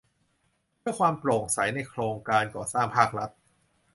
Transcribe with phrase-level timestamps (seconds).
[0.79, 3.29] เพื่อความโปร่งใสในโครงการก่อสร้างภาครัฐ